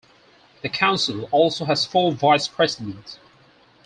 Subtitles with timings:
[0.63, 3.19] The council also has four vice presidents.